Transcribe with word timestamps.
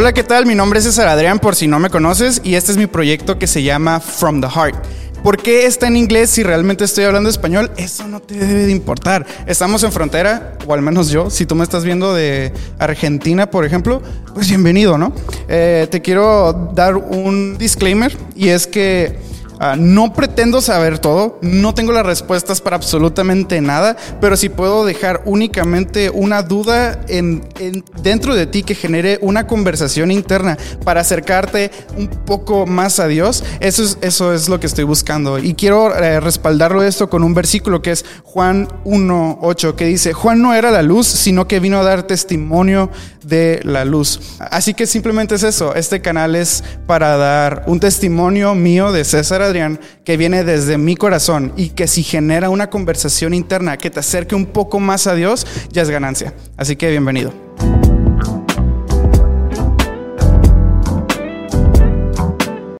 Hola, 0.00 0.14
¿qué 0.14 0.22
tal? 0.22 0.46
Mi 0.46 0.54
nombre 0.54 0.78
es 0.78 0.84
César 0.84 1.08
Adrián, 1.08 1.40
por 1.40 1.56
si 1.56 1.66
no 1.66 1.80
me 1.80 1.90
conoces, 1.90 2.40
y 2.44 2.54
este 2.54 2.70
es 2.70 2.78
mi 2.78 2.86
proyecto 2.86 3.36
que 3.36 3.48
se 3.48 3.64
llama 3.64 3.98
From 3.98 4.40
the 4.40 4.48
Heart. 4.48 4.76
¿Por 5.24 5.42
qué 5.42 5.66
está 5.66 5.88
en 5.88 5.96
inglés 5.96 6.30
si 6.30 6.44
realmente 6.44 6.84
estoy 6.84 7.02
hablando 7.02 7.28
español? 7.28 7.72
Eso 7.76 8.06
no 8.06 8.20
te 8.20 8.36
debe 8.36 8.66
de 8.66 8.70
importar. 8.70 9.26
Estamos 9.48 9.82
en 9.82 9.90
frontera, 9.90 10.56
o 10.68 10.72
al 10.72 10.82
menos 10.82 11.10
yo, 11.10 11.30
si 11.30 11.46
tú 11.46 11.56
me 11.56 11.64
estás 11.64 11.82
viendo 11.82 12.14
de 12.14 12.52
Argentina, 12.78 13.50
por 13.50 13.64
ejemplo, 13.64 14.00
pues 14.34 14.46
bienvenido, 14.46 14.98
¿no? 14.98 15.12
Eh, 15.48 15.88
te 15.90 16.00
quiero 16.00 16.70
dar 16.76 16.94
un 16.94 17.58
disclaimer, 17.58 18.16
y 18.36 18.50
es 18.50 18.68
que 18.68 19.18
Ah, 19.60 19.74
no 19.76 20.12
pretendo 20.12 20.60
saber 20.60 21.00
todo, 21.00 21.38
no 21.42 21.74
tengo 21.74 21.92
las 21.92 22.06
respuestas 22.06 22.60
para 22.60 22.76
absolutamente 22.76 23.60
nada, 23.60 23.96
pero 24.20 24.36
si 24.36 24.48
puedo 24.48 24.84
dejar 24.84 25.22
únicamente 25.24 26.10
una 26.10 26.42
duda 26.42 27.00
en, 27.08 27.42
dentro 28.00 28.36
de 28.36 28.46
ti 28.46 28.62
que 28.62 28.76
genere 28.76 29.18
una 29.20 29.48
conversación 29.48 30.12
interna 30.12 30.56
para 30.84 31.00
acercarte 31.00 31.72
un 31.96 32.06
poco 32.06 32.66
más 32.66 33.00
a 33.00 33.08
Dios, 33.08 33.42
eso 33.58 33.82
es, 33.82 33.98
eso 34.00 34.32
es 34.32 34.48
lo 34.48 34.60
que 34.60 34.68
estoy 34.68 34.84
buscando. 34.84 35.40
Y 35.40 35.54
quiero 35.54 35.92
eh, 35.92 36.20
respaldarlo 36.20 36.84
esto 36.84 37.10
con 37.10 37.24
un 37.24 37.34
versículo 37.34 37.82
que 37.82 37.90
es 37.90 38.04
Juan 38.22 38.68
1.8, 38.84 39.74
que 39.74 39.86
dice, 39.86 40.12
Juan 40.12 40.40
no 40.40 40.54
era 40.54 40.70
la 40.70 40.82
luz, 40.82 41.08
sino 41.08 41.48
que 41.48 41.58
vino 41.58 41.80
a 41.80 41.82
dar 41.82 42.04
testimonio 42.04 42.90
de 43.24 43.60
la 43.64 43.84
luz. 43.84 44.38
Así 44.38 44.72
que 44.74 44.86
simplemente 44.86 45.34
es 45.34 45.42
eso, 45.42 45.74
este 45.74 46.00
canal 46.00 46.36
es 46.36 46.62
para 46.86 47.16
dar 47.16 47.64
un 47.66 47.80
testimonio 47.80 48.54
mío 48.54 48.92
de 48.92 49.04
César 49.04 49.47
Adrián 49.48 49.80
que 50.04 50.16
viene 50.16 50.44
desde 50.44 50.78
mi 50.78 50.96
corazón 50.96 51.52
y 51.56 51.70
que 51.70 51.86
si 51.86 52.02
genera 52.02 52.50
una 52.50 52.70
conversación 52.70 53.34
interna 53.34 53.76
que 53.76 53.90
te 53.90 54.00
acerque 54.00 54.34
un 54.34 54.46
poco 54.46 54.80
más 54.80 55.06
a 55.06 55.14
Dios, 55.14 55.46
ya 55.70 55.82
es 55.82 55.90
ganancia. 55.90 56.34
Así 56.56 56.76
que 56.76 56.90
bienvenido. 56.90 57.47